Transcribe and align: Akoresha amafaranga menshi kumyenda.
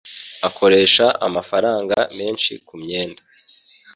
Akoresha 0.47 1.05
amafaranga 1.27 1.97
menshi 2.19 2.51
kumyenda. 2.67 3.21